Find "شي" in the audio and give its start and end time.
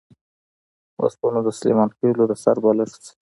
3.05-3.13